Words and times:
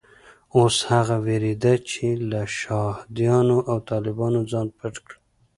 اوس 0.57 0.77
هغه 0.91 1.15
وېرېده 1.25 1.73
چې 1.89 2.05
له 2.29 2.41
شهادیانو 2.57 3.57
او 3.69 3.77
طالبانو 3.91 4.39
ځان 4.51 4.67
پټ 4.77 4.95
کړي. 5.05 5.17